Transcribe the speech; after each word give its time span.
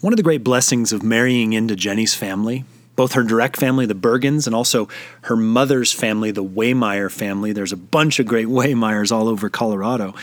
One 0.00 0.12
of 0.12 0.16
the 0.16 0.22
great 0.22 0.44
blessings 0.44 0.92
of 0.92 1.02
marrying 1.02 1.54
into 1.54 1.74
Jenny's 1.74 2.14
family, 2.14 2.64
both 2.94 3.14
her 3.14 3.24
direct 3.24 3.56
family, 3.56 3.84
the 3.84 3.96
Bergens, 3.96 4.46
and 4.46 4.54
also 4.54 4.88
her 5.22 5.34
mother's 5.34 5.92
family, 5.92 6.30
the 6.30 6.44
Waymeyer 6.44 7.10
family, 7.10 7.52
there's 7.52 7.72
a 7.72 7.76
bunch 7.76 8.20
of 8.20 8.26
great 8.26 8.46
Waymeyers 8.48 9.10
all 9.10 9.26
over 9.26 9.48
Colorado, 9.50 10.14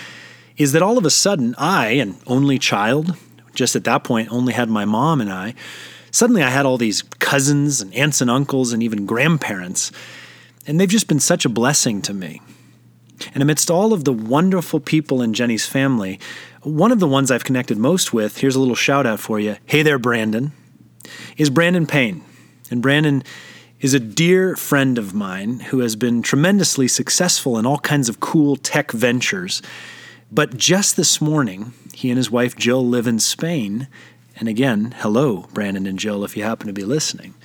is 0.56 0.72
that 0.72 0.82
all 0.82 0.98
of 0.98 1.06
a 1.06 1.10
sudden 1.10 1.56
I, 1.58 1.88
an 1.88 2.16
only 2.26 2.58
child, 2.58 3.18
just 3.54 3.76
at 3.76 3.84
that 3.84 4.06
point 4.06 4.32
only 4.32 4.54
had 4.54 4.70
my 4.70 4.86
mom 4.86 5.20
and 5.20 5.32
I, 5.32 5.54
suddenly 6.10 6.42
I 6.42 6.50
had 6.50 6.66
all 6.66 6.78
these 6.78 7.02
cousins 7.20 7.82
and 7.82 7.94
aunts 7.94 8.22
and 8.22 8.32
uncles 8.32 8.72
and 8.72 8.82
even 8.82 9.06
grandparents. 9.06 9.92
And 10.66 10.80
they've 10.80 10.88
just 10.88 11.10
been 11.10 11.20
such 11.20 11.44
a 11.44 11.50
blessing 11.50 12.02
to 12.04 12.14
me. 12.14 12.42
And 13.34 13.42
amidst 13.42 13.72
all 13.72 13.94
of 13.94 14.04
the 14.04 14.14
wonderful 14.14 14.80
people 14.80 15.22
in 15.22 15.34
Jenny's 15.34 15.66
family, 15.66 16.20
one 16.64 16.92
of 16.92 17.00
the 17.00 17.08
ones 17.08 17.32
I've 17.32 17.44
connected 17.44 17.78
most 17.78 18.14
with, 18.14 18.40
here's 18.40 18.56
a 18.56 18.60
little 18.60 18.76
shout 18.76 19.06
out 19.06 19.20
for 19.20 19.40
you. 19.40 19.58
Hey 19.66 19.84
there, 19.84 20.00
Brandon, 20.00 20.52
is 21.38 21.50
Brandon 21.50 21.86
Payne. 21.86 22.24
And 22.72 22.82
Brandon 22.82 23.24
is 23.80 23.94
a 23.94 24.00
dear 24.00 24.56
friend 24.56 24.98
of 24.98 25.14
mine 25.14 25.60
who 25.60 25.80
has 25.80 25.96
been 25.96 26.22
tremendously 26.22 26.88
successful 26.88 27.58
in 27.58 27.66
all 27.66 27.78
kinds 27.80 28.10
of 28.10 28.20
cool 28.20 28.56
tech 28.56 28.92
ventures. 28.92 29.62
But 30.32 30.58
just 30.58 30.98
this 30.98 31.22
morning, 31.22 31.74
he 31.94 32.10
and 32.10 32.18
his 32.18 32.32
wife 32.32 32.56
Jill 32.56 32.86
live 32.86 33.06
in 33.08 33.20
Spain. 33.20 33.88
And 34.38 34.50
again, 34.50 34.96
hello, 34.98 35.48
Brandon 35.54 35.86
and 35.86 36.00
Jill, 36.00 36.24
if 36.24 36.36
you 36.36 36.44
happen 36.44 36.68
to 36.68 36.74
be 36.74 36.84
listening. 36.84 37.36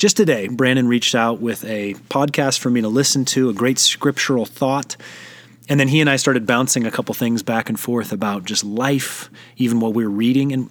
Just 0.00 0.16
today, 0.16 0.48
Brandon 0.48 0.88
reached 0.88 1.14
out 1.14 1.42
with 1.42 1.62
a 1.62 1.92
podcast 2.08 2.58
for 2.58 2.70
me 2.70 2.80
to 2.80 2.88
listen 2.88 3.26
to, 3.26 3.50
a 3.50 3.52
great 3.52 3.78
scriptural 3.78 4.46
thought 4.46 4.96
and 5.68 5.78
then 5.78 5.88
he 5.88 6.00
and 6.00 6.08
I 6.08 6.16
started 6.16 6.46
bouncing 6.46 6.86
a 6.86 6.90
couple 6.90 7.14
things 7.14 7.42
back 7.42 7.68
and 7.68 7.78
forth 7.78 8.10
about 8.10 8.46
just 8.46 8.64
life, 8.64 9.28
even 9.58 9.78
what 9.78 9.92
we 9.92 10.06
are 10.06 10.10
reading. 10.10 10.52
And 10.52 10.70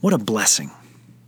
what 0.00 0.14
a 0.14 0.18
blessing 0.18 0.70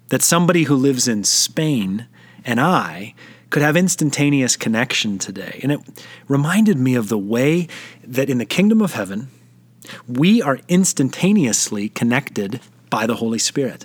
that 0.09 0.23
somebody 0.23 0.63
who 0.63 0.75
lives 0.75 1.07
in 1.07 1.25
Spain 1.25 2.07
and 2.43 2.59
I 2.59 3.15
could 3.51 3.61
have 3.61 3.77
instantaneous 3.77 4.57
connection 4.57 5.19
today. 5.19 5.61
And 5.63 5.73
it 5.73 5.81
reminded 6.27 6.79
me 6.79 6.95
of 6.95 7.11
the 7.11 7.19
way 7.19 7.69
that 8.03 8.31
in 8.31 8.39
the 8.39 8.47
kingdom 8.47 8.81
of 8.81 8.95
heaven, 8.95 9.29
we 10.09 10.41
are 10.41 10.59
instantaneously 10.69 11.91
connected 11.91 12.61
by 12.89 13.07
the 13.07 13.17
Holy 13.17 13.39
Spirit. 13.39 13.85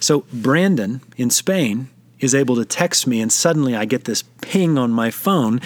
So, 0.00 0.24
Brandon 0.32 1.02
in 1.16 1.30
Spain 1.30 1.88
is 2.22 2.34
able 2.34 2.56
to 2.56 2.64
text 2.64 3.06
me, 3.06 3.20
and 3.20 3.30
suddenly 3.30 3.76
I 3.76 3.84
get 3.84 4.04
this 4.04 4.22
ping 4.40 4.78
on 4.78 4.90
my 4.90 5.10
phone 5.10 5.60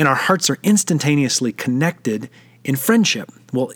and 0.00 0.08
our 0.08 0.14
hearts 0.14 0.48
are 0.48 0.56
instantaneously 0.62 1.52
connected 1.52 2.30
in 2.64 2.74
friendship. 2.74 3.30
Well, 3.52 3.70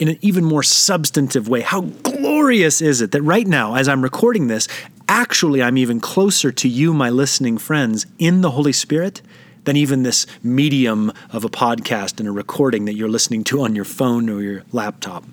in 0.00 0.08
an 0.08 0.18
even 0.20 0.44
more 0.44 0.64
substantive 0.64 1.48
way, 1.48 1.60
how 1.60 1.82
glorious 1.82 2.82
is 2.82 3.00
it 3.00 3.12
that 3.12 3.22
right 3.22 3.46
now, 3.46 3.76
as 3.76 3.86
I'm 3.86 4.02
recording 4.02 4.48
this, 4.48 4.66
actually 5.08 5.62
I'm 5.62 5.78
even 5.78 6.00
closer 6.00 6.50
to 6.50 6.68
you, 6.68 6.92
my 6.92 7.08
listening 7.08 7.56
friends, 7.58 8.04
in 8.18 8.40
the 8.40 8.50
Holy 8.50 8.72
Spirit 8.72 9.22
than 9.62 9.76
even 9.76 10.02
this 10.02 10.26
medium 10.42 11.12
of 11.30 11.44
a 11.44 11.48
podcast 11.48 12.18
and 12.18 12.28
a 12.28 12.32
recording 12.32 12.84
that 12.86 12.94
you're 12.94 13.08
listening 13.08 13.44
to 13.44 13.62
on 13.62 13.76
your 13.76 13.84
phone 13.84 14.28
or 14.28 14.42
your 14.42 14.64
laptop. 14.72 15.24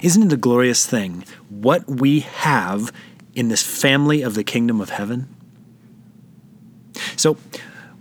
Isn't 0.00 0.22
it 0.22 0.32
a 0.32 0.36
glorious 0.36 0.86
thing 0.86 1.24
what 1.48 1.88
we 1.88 2.20
have 2.20 2.92
in 3.40 3.48
this 3.48 3.62
family 3.62 4.22
of 4.22 4.34
the 4.34 4.44
kingdom 4.44 4.80
of 4.80 4.90
heaven? 4.90 5.26
So, 7.16 7.38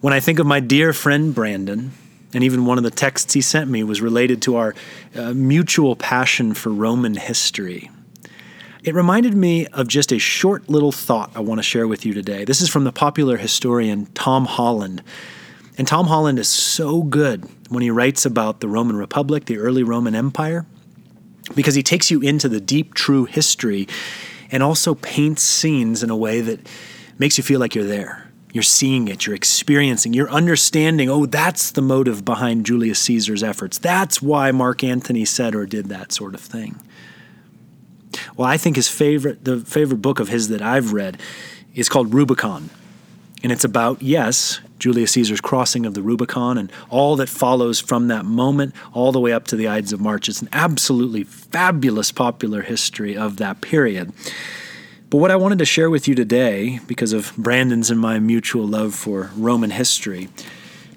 when 0.01 0.13
I 0.13 0.19
think 0.19 0.37
of 0.37 0.45
my 0.45 0.59
dear 0.59 0.93
friend 0.93 1.33
Brandon, 1.33 1.91
and 2.33 2.43
even 2.43 2.65
one 2.65 2.77
of 2.77 2.83
the 2.83 2.91
texts 2.91 3.33
he 3.33 3.41
sent 3.41 3.69
me 3.69 3.83
was 3.83 4.01
related 4.01 4.41
to 4.43 4.57
our 4.57 4.75
uh, 5.15 5.33
mutual 5.33 5.95
passion 5.95 6.53
for 6.53 6.69
Roman 6.69 7.15
history. 7.15 7.89
It 8.83 8.93
reminded 8.93 9.33
me 9.33 9.65
of 9.67 9.87
just 9.87 10.11
a 10.11 10.19
short 10.19 10.69
little 10.69 10.91
thought 10.91 11.31
I 11.35 11.39
want 11.39 11.59
to 11.59 11.63
share 11.63 11.87
with 11.87 12.05
you 12.05 12.13
today. 12.13 12.45
This 12.45 12.61
is 12.61 12.69
from 12.69 12.83
the 12.83 12.91
popular 12.91 13.37
historian 13.37 14.05
Tom 14.07 14.45
Holland. 14.45 15.03
And 15.77 15.87
Tom 15.87 16.07
Holland 16.07 16.37
is 16.37 16.47
so 16.47 17.01
good 17.01 17.45
when 17.69 17.81
he 17.81 17.89
writes 17.89 18.25
about 18.25 18.59
the 18.59 18.67
Roman 18.67 18.97
Republic, 18.97 19.45
the 19.45 19.57
early 19.57 19.83
Roman 19.83 20.15
Empire, 20.15 20.65
because 21.55 21.75
he 21.75 21.83
takes 21.83 22.11
you 22.11 22.21
into 22.21 22.47
the 22.47 22.61
deep, 22.61 22.93
true 22.93 23.25
history 23.25 23.87
and 24.51 24.63
also 24.63 24.95
paints 24.95 25.43
scenes 25.43 26.03
in 26.03 26.09
a 26.09 26.15
way 26.15 26.41
that 26.41 26.67
makes 27.17 27.37
you 27.37 27.43
feel 27.43 27.59
like 27.59 27.75
you're 27.75 27.85
there. 27.85 28.25
You're 28.51 28.63
seeing 28.63 29.07
it, 29.07 29.27
you're 29.27 29.35
experiencing, 29.35 30.13
you're 30.13 30.29
understanding, 30.31 31.07
oh, 31.07 31.27
that's 31.27 31.69
the 31.71 31.83
motive 31.83 32.25
behind 32.25 32.65
Julius 32.65 32.99
Caesar's 33.01 33.43
efforts. 33.43 33.77
That's 33.77 34.23
why 34.23 34.51
Mark 34.51 34.83
Antony 34.83 35.23
said 35.23 35.53
or 35.53 35.67
did 35.67 35.85
that 35.89 36.11
sort 36.11 36.33
of 36.33 36.41
thing. 36.41 36.81
Well, 38.35 38.47
I 38.47 38.57
think 38.57 38.75
his 38.75 38.89
favorite, 38.89 39.45
the 39.45 39.59
favorite 39.59 40.01
book 40.01 40.19
of 40.19 40.29
his 40.29 40.47
that 40.47 40.63
I've 40.63 40.93
read 40.93 41.21
is 41.75 41.89
called 41.89 42.11
Rubicon. 42.11 42.71
And 43.41 43.51
it's 43.51 43.63
about, 43.63 44.01
yes, 44.01 44.59
Julius 44.79 45.11
Caesar's 45.11 45.41
crossing 45.41 45.85
of 45.85 45.93
the 45.93 46.01
Rubicon 46.01 46.57
and 46.57 46.71
all 46.89 47.15
that 47.17 47.29
follows 47.29 47.79
from 47.79 48.07
that 48.07 48.25
moment 48.25 48.73
all 48.93 49.11
the 49.11 49.19
way 49.19 49.31
up 49.31 49.45
to 49.47 49.55
the 49.55 49.67
Ides 49.67 49.93
of 49.93 50.01
March. 50.01 50.27
It's 50.27 50.41
an 50.41 50.49
absolutely 50.51 51.23
fabulous 51.23 52.11
popular 52.11 52.61
history 52.61 53.15
of 53.15 53.37
that 53.37 53.61
period. 53.61 54.11
But 55.09 55.17
what 55.17 55.31
I 55.31 55.37
wanted 55.37 55.59
to 55.59 55.65
share 55.65 55.89
with 55.89 56.07
you 56.07 56.15
today, 56.15 56.79
because 56.85 57.13
of 57.13 57.33
Brandon's 57.37 57.89
and 57.89 57.99
my 57.99 58.19
mutual 58.19 58.67
love 58.67 58.93
for 58.93 59.31
Roman 59.35 59.71
history, 59.71 60.29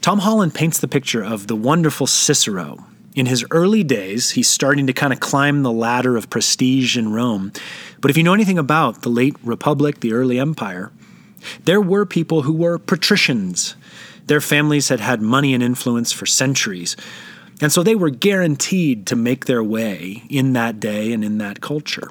Tom 0.01 0.19
Holland 0.19 0.55
paints 0.55 0.81
the 0.81 0.89
picture 0.89 1.25
of 1.25 1.47
the 1.47 1.57
wonderful 1.57 2.07
Cicero. 2.07 2.85
In 3.15 3.27
his 3.27 3.45
early 3.51 3.85
days, 3.85 4.33
he's 4.33 4.51
starting 4.51 4.87
to 4.87 4.93
kind 4.93 5.13
of 5.13 5.21
climb 5.21 5.63
the 5.63 5.73
ladder 5.73 6.17
of 6.17 6.29
prestige 6.31 6.97
in 6.97 7.13
Rome. 7.13 7.53
But 8.01 8.11
if 8.11 8.17
you 8.17 8.23
know 8.23 8.35
anything 8.35 8.59
about 8.59 9.03
the 9.03 9.09
late 9.09 9.37
Republic, 9.43 10.01
the 10.01 10.13
early 10.13 10.39
empire, 10.39 10.93
there 11.65 11.81
were 11.81 12.07
people 12.07 12.43
who 12.43 12.53
were 12.53 12.79
patricians. 12.79 13.77
Their 14.27 14.41
families 14.41 14.89
had 14.89 15.01
had 15.01 15.21
money 15.21 15.55
and 15.55 15.63
influence 15.63 16.13
for 16.13 16.27
centuries. 16.27 16.97
And 17.61 17.73
so 17.73 17.83
they 17.83 17.95
were 17.95 18.11
guaranteed 18.11 19.07
to 19.07 19.17
make 19.17 19.47
their 19.47 19.63
way 19.63 20.25
in 20.29 20.53
that 20.55 20.81
day 20.81 21.13
and 21.13 21.25
in 21.25 21.39
that 21.39 21.61
culture. 21.61 22.11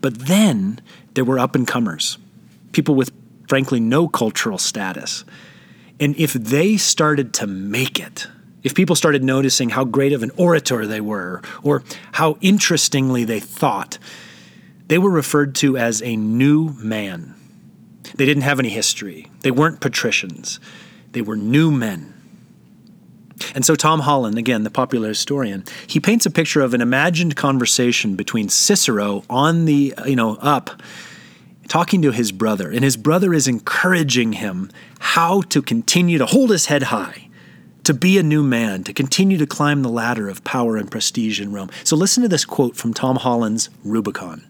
But 0.00 0.18
then 0.26 0.80
there 1.14 1.24
were 1.24 1.38
up 1.38 1.54
and 1.54 1.66
comers, 1.66 2.18
people 2.72 2.94
with 2.94 3.10
frankly 3.48 3.80
no 3.80 4.08
cultural 4.08 4.58
status. 4.58 5.24
And 5.98 6.14
if 6.16 6.32
they 6.32 6.76
started 6.76 7.32
to 7.34 7.46
make 7.46 7.98
it, 7.98 8.28
if 8.62 8.74
people 8.74 8.96
started 8.96 9.24
noticing 9.24 9.70
how 9.70 9.84
great 9.84 10.12
of 10.12 10.22
an 10.22 10.30
orator 10.36 10.86
they 10.86 11.00
were, 11.00 11.42
or 11.62 11.82
how 12.12 12.36
interestingly 12.40 13.24
they 13.24 13.40
thought, 13.40 13.98
they 14.88 14.98
were 14.98 15.10
referred 15.10 15.54
to 15.56 15.76
as 15.76 16.02
a 16.02 16.16
new 16.16 16.70
man. 16.74 17.34
They 18.14 18.26
didn't 18.26 18.42
have 18.42 18.58
any 18.58 18.68
history. 18.68 19.30
They 19.40 19.50
weren't 19.50 19.80
patricians. 19.80 20.60
They 21.12 21.22
were 21.22 21.36
new 21.36 21.70
men. 21.70 22.12
And 23.54 23.64
so 23.64 23.74
Tom 23.74 24.00
Holland, 24.00 24.38
again, 24.38 24.62
the 24.62 24.70
popular 24.70 25.08
historian, 25.08 25.64
he 25.86 26.00
paints 26.00 26.24
a 26.24 26.30
picture 26.30 26.62
of 26.62 26.72
an 26.74 26.80
imagined 26.80 27.36
conversation 27.36 28.16
between 28.16 28.48
Cicero 28.48 29.24
on 29.28 29.66
the, 29.66 29.94
you 30.06 30.16
know, 30.16 30.36
up 30.36 30.82
talking 31.68 32.00
to 32.02 32.12
his 32.12 32.32
brother, 32.32 32.70
and 32.70 32.84
his 32.84 32.96
brother 32.96 33.34
is 33.34 33.48
encouraging 33.48 34.34
him 34.34 34.70
how 35.00 35.42
to 35.42 35.60
continue 35.60 36.18
to 36.18 36.26
hold 36.26 36.50
his 36.50 36.66
head 36.66 36.84
high, 36.84 37.28
to 37.84 37.92
be 37.92 38.18
a 38.18 38.22
new 38.22 38.42
man, 38.42 38.84
to 38.84 38.92
continue 38.92 39.36
to 39.38 39.46
climb 39.46 39.82
the 39.82 39.88
ladder 39.88 40.28
of 40.28 40.44
power 40.44 40.76
and 40.76 40.90
prestige 40.90 41.40
in 41.40 41.52
Rome. 41.52 41.70
So 41.84 41.96
listen 41.96 42.22
to 42.22 42.28
this 42.28 42.44
quote 42.44 42.76
from 42.76 42.94
Tom 42.94 43.16
Holland's 43.16 43.68
Rubicon 43.84 44.44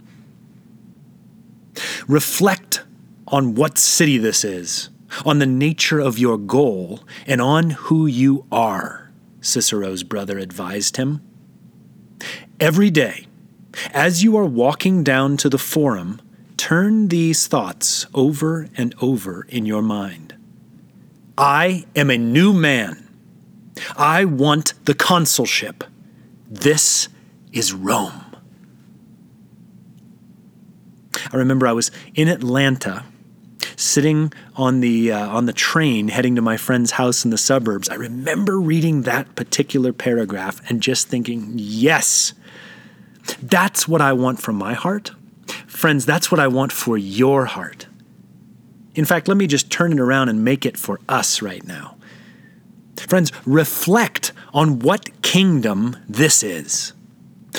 Reflect 2.09 2.83
on 3.29 3.55
what 3.55 3.79
city 3.79 4.19
this 4.19 4.45
is 4.45 4.91
on 5.25 5.39
the 5.39 5.47
nature 5.47 6.01
of 6.01 6.19
your 6.19 6.37
goal, 6.37 7.01
and 7.27 7.41
on 7.41 7.71
who 7.71 8.07
you 8.07 8.45
are, 8.51 9.11
Cicero's 9.41 10.03
brother 10.03 10.39
advised 10.39 10.97
him. 10.97 11.23
Every 12.59 12.91
day, 12.91 13.27
as 13.93 14.23
you 14.25 14.37
are 14.37 14.45
walking 14.45 15.05
down 15.05 15.37
to 15.39 15.49
the 15.49 15.59
forum, 15.59 16.21
turn 16.57 17.09
these 17.09 17.47
thoughts 17.47 18.07
over 18.15 18.69
and 18.77 18.95
over 19.01 19.47
in 19.49 19.67
your 19.67 19.83
mind. 19.83 20.35
I 21.39 21.85
am 21.95 22.11
a 22.11 22.19
new 22.19 22.53
man. 22.53 23.09
I 23.97 24.25
want 24.25 24.73
the 24.87 24.95
consulship. 24.95 25.85
This 26.49 27.09
is 27.53 27.73
Rome. 27.73 28.23
I 31.33 31.37
remember 31.37 31.67
I 31.67 31.73
was 31.73 31.91
in 32.15 32.29
Atlanta 32.29 33.05
sitting 33.77 34.33
on 34.57 34.81
the 34.81 35.13
uh, 35.13 35.29
on 35.29 35.47
the 35.47 35.53
train 35.53 36.09
heading 36.09 36.35
to 36.35 36.43
my 36.43 36.57
friend's 36.57 36.93
house 36.93 37.25
in 37.25 37.31
the 37.31 37.39
suburbs, 37.39 37.89
I 37.89 37.95
remember 37.95 38.59
reading 38.59 39.03
that 39.03 39.35
particular 39.37 39.93
paragraph 39.93 40.61
and 40.69 40.83
just 40.83 41.09
thinking, 41.09 41.53
"Yes. 41.55 42.33
That's 43.43 43.89
what 43.89 44.01
I 44.01 44.13
want 44.13 44.41
from 44.41 44.57
my 44.57 44.75
heart. 44.75 45.11
Friends, 45.67 46.07
that's 46.07 46.31
what 46.31 46.41
I 46.41 46.47
want 46.49 46.73
for 46.73 46.97
your 46.97 47.47
heart." 47.47 47.87
In 48.95 49.05
fact, 49.05 49.29
let 49.29 49.37
me 49.37 49.47
just 49.47 49.71
turn 49.71 49.93
it 49.93 50.01
around 50.01 50.31
and 50.31 50.43
make 50.43 50.65
it 50.65 50.79
for 50.79 51.01
us 51.09 51.43
right 51.43 51.65
now. 51.67 51.97
Friends, 52.97 53.31
reflect 53.45 54.33
on 54.55 54.79
what 54.79 55.23
kingdom 55.23 55.97
this 56.09 56.43
is, 56.43 56.95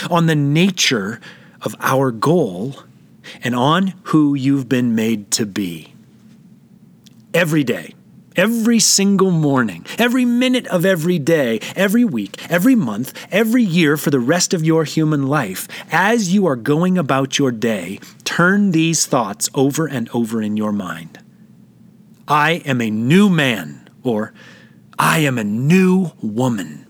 on 0.09 0.25
the 0.25 0.35
nature 0.35 1.21
of 1.61 1.75
our 1.79 2.11
goal 2.11 2.83
and 3.43 3.55
on 3.55 3.93
who 4.03 4.33
you've 4.33 4.67
been 4.67 4.95
made 4.95 5.29
to 5.31 5.45
be. 5.45 5.93
Every 7.37 7.63
day, 7.63 7.93
every 8.35 8.79
single 8.79 9.29
morning, 9.29 9.85
every 9.99 10.25
minute 10.25 10.65
of 10.69 10.83
every 10.87 11.19
day, 11.19 11.59
every 11.75 12.03
week, 12.03 12.49
every 12.49 12.73
month, 12.73 13.13
every 13.31 13.61
year 13.61 13.95
for 13.95 14.09
the 14.09 14.19
rest 14.19 14.55
of 14.55 14.65
your 14.65 14.85
human 14.85 15.27
life, 15.27 15.67
as 15.91 16.33
you 16.33 16.47
are 16.47 16.55
going 16.55 16.97
about 16.97 17.37
your 17.37 17.51
day, 17.51 17.99
turn 18.23 18.71
these 18.71 19.05
thoughts 19.05 19.51
over 19.53 19.85
and 19.85 20.09
over 20.15 20.41
in 20.41 20.57
your 20.57 20.71
mind. 20.71 21.19
I 22.27 22.53
am 22.65 22.81
a 22.81 22.89
new 22.89 23.29
man, 23.29 23.87
or 24.01 24.33
I 24.97 25.19
am 25.19 25.37
a 25.37 25.43
new 25.43 26.13
woman. 26.23 26.87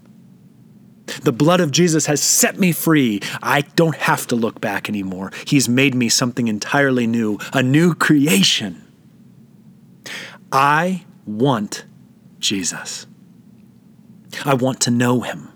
The 1.23 1.33
blood 1.33 1.59
of 1.59 1.71
Jesus 1.71 2.05
has 2.05 2.21
set 2.21 2.57
me 2.57 2.71
free. 2.71 3.19
I 3.43 3.63
don't 3.75 3.97
have 3.97 4.25
to 4.27 4.37
look 4.37 4.61
back 4.61 4.87
anymore. 4.87 5.33
He's 5.45 5.67
made 5.67 5.93
me 5.93 6.07
something 6.07 6.47
entirely 6.47 7.05
new, 7.05 7.37
a 7.51 7.61
new 7.61 7.93
creation. 7.93 8.86
I 10.51 11.05
want 11.25 11.85
Jesus. 12.39 13.07
I 14.45 14.53
want 14.53 14.81
to 14.81 14.91
know 14.91 15.21
him. 15.21 15.51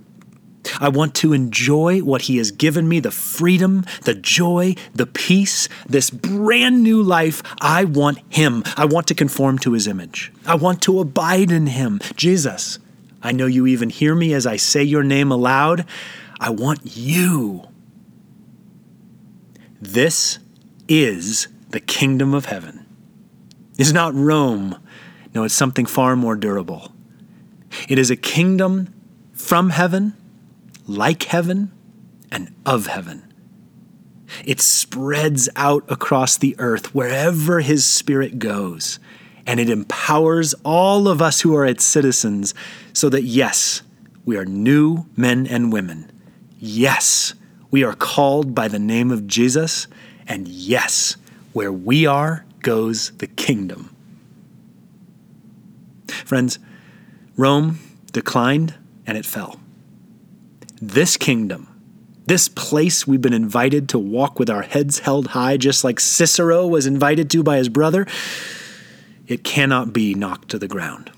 I 0.80 0.90
want 0.90 1.16
to 1.16 1.34
enjoy 1.34 2.00
what 2.00 2.24
He 2.24 2.38
has 2.38 2.52
given 2.52 2.88
me 2.88 3.00
the 3.00 3.12
freedom, 3.12 3.84
the 4.04 4.14
joy, 4.14 4.76
the 4.94 5.06
peace, 5.06 5.68
this 5.88 6.10
brand 6.10 6.84
new 6.84 7.02
life. 7.02 7.42
I 7.60 7.84
want 7.86 8.20
Him. 8.30 8.64
I 8.78 8.86
want 8.86 9.08
to 9.08 9.16
conform 9.16 9.60
to 9.60 9.74
His 9.74 9.88
image. 9.88 10.32
I 10.46 10.56
want 10.56 10.82
to 10.84 11.00
abide 11.00 11.52
in 11.52 11.68
Him. 11.68 12.00
Jesus, 12.16 12.80
I 13.22 13.32
know 13.32 13.46
you 13.46 13.68
even 13.68 13.90
hear 13.90 14.16
me 14.16 14.34
as 14.34 14.46
I 14.46 14.56
say 14.56 14.84
your 14.84 15.04
name 15.04 15.32
aloud. 15.32 15.86
I 16.40 16.50
want 16.50 16.82
you. 16.84 17.68
This 19.80 20.40
is 20.88 21.48
the 21.70 21.80
kingdom 21.80 22.34
of 22.34 22.46
heaven. 22.46 22.81
It's 23.82 23.92
not 23.92 24.14
Rome 24.14 24.78
no, 25.34 25.44
it's 25.44 25.54
something 25.54 25.86
far 25.86 26.16
more 26.16 26.36
durable. 26.36 26.92
It 27.88 27.98
is 27.98 28.12
a 28.12 28.16
kingdom 28.16 28.94
from 29.34 29.70
heaven, 29.70 30.14
like 30.86 31.24
heaven, 31.24 31.72
and 32.32 32.54
of 32.66 32.88
heaven. 32.88 33.34
It 34.46 34.60
spreads 34.60 35.50
out 35.56 35.90
across 35.90 36.38
the 36.38 36.56
earth 36.60 36.94
wherever 36.94 37.62
His 37.62 37.86
Spirit 37.86 38.40
goes, 38.40 39.00
and 39.46 39.60
it 39.60 39.70
empowers 39.70 40.54
all 40.66 41.08
of 41.08 41.22
us 41.22 41.42
who 41.42 41.56
are 41.56 41.66
its 41.66 41.84
citizens 41.84 42.54
so 42.94 43.10
that, 43.10 43.24
yes, 43.24 43.82
we 44.26 44.38
are 44.38 44.46
new 44.46 45.06
men 45.16 45.48
and 45.48 45.72
women. 45.72 46.12
Yes, 46.60 47.34
we 47.72 47.84
are 47.84 47.96
called 47.96 48.54
by 48.54 48.68
the 48.68 48.80
name 48.80 49.12
of 49.12 49.28
Jesus, 49.28 49.88
and 50.28 50.48
yes, 50.48 51.16
where 51.54 51.72
we 51.72 52.06
are 52.06 52.46
goes 52.62 53.12
the 53.18 53.28
kingdom. 53.28 53.96
Friends, 56.08 56.60
Rome 57.36 57.80
declined 58.12 58.76
and 59.06 59.18
it 59.18 59.26
fell. 59.26 59.60
This 60.82 61.18
kingdom, 61.18 61.68
this 62.26 62.48
place 62.48 63.06
we've 63.06 63.22
been 63.22 63.34
invited 63.34 63.90
to 63.90 64.00
walk 64.00 64.40
with 64.40 64.50
our 64.50 64.62
heads 64.62 65.00
held 65.00 65.28
high, 65.28 65.58
just 65.58 65.84
like 65.84 66.00
Cicero 66.00 66.68
was 66.68 66.86
invited 66.86 67.30
to 67.32 67.44
by 67.44 67.58
his 67.58 67.70
brother, 67.70 68.06
it 69.28 69.44
cannot 69.44 69.94
be 69.94 70.14
knocked 70.14 70.50
to 70.50 70.60
the 70.60 70.68
ground. 70.68 71.12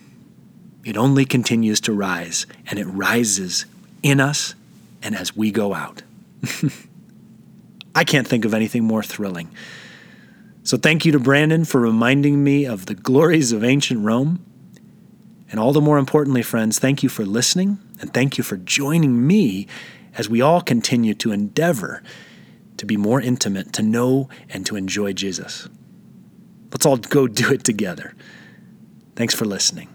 It 0.84 0.98
only 0.98 1.24
continues 1.26 1.80
to 1.82 1.94
rise, 1.94 2.46
and 2.68 2.78
it 2.78 2.86
rises 2.86 3.66
in 4.02 4.20
us 4.20 4.54
and 5.02 5.16
as 5.16 5.36
we 5.36 5.52
go 5.52 5.74
out. 5.74 6.04
I 7.96 8.04
can't 8.04 8.28
think 8.28 8.46
of 8.46 8.54
anything 8.54 8.84
more 8.84 9.04
thrilling. 9.04 9.50
So, 10.64 10.78
thank 10.78 11.06
you 11.06 11.12
to 11.12 11.20
Brandon 11.20 11.66
for 11.66 11.82
reminding 11.82 12.44
me 12.44 12.66
of 12.66 12.86
the 12.86 12.96
glories 12.96 13.52
of 13.52 13.64
ancient 13.64 14.02
Rome 14.02 14.46
and 15.54 15.60
all 15.60 15.72
the 15.72 15.82
more 15.82 16.00
importantly, 16.00 16.42
friends, 16.42 16.80
thank 16.80 17.04
you 17.04 17.10
for 17.10 17.26
listening 17.26 17.78
and 18.02 18.12
thank 18.12 18.40
you 18.40 18.44
for 18.44 18.58
joining 18.58 19.28
me 19.28 19.68
as 20.18 20.28
we 20.28 20.42
all 20.42 20.62
continue 20.62 21.14
to 21.14 21.32
endeavor 21.32 22.02
to 22.78 22.88
be 22.88 22.98
more 22.98 23.22
intimate, 23.22 23.72
to 23.74 23.84
know 23.84 24.30
and 24.50 24.66
to 24.66 24.76
enjoy 24.76 25.14
Jesus. 25.14 25.70
Let's 26.72 26.88
all 26.88 26.98
go 26.98 27.28
do 27.28 27.54
it 27.54 27.64
together. 27.64 28.16
Thanks 29.16 29.36
for 29.36 29.46
listening. 29.46 29.93